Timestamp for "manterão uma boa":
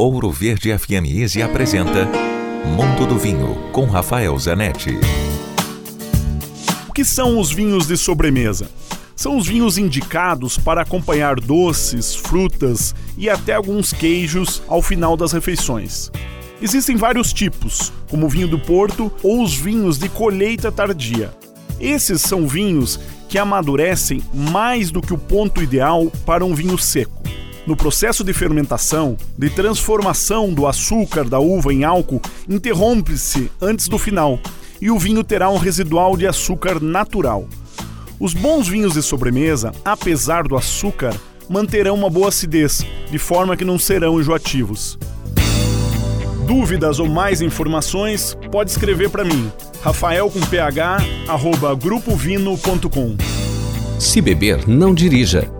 41.48-42.28